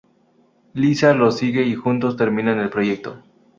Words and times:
Lisa 0.73 1.13
lo 1.13 1.29
sigue 1.29 1.61
y 1.61 1.75
juntos 1.75 2.17
terminan 2.17 2.57
el 2.57 2.71
proyecto. 2.71 3.21